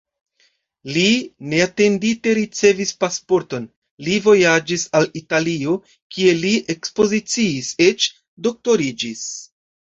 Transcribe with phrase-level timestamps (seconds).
[0.93, 1.09] Li
[1.49, 3.67] neatendite ricevis pasporton,
[4.07, 5.75] li vojaĝis al Italio,
[6.17, 8.09] kie li ekspoziciis, eĉ
[8.49, 9.23] doktoriĝis.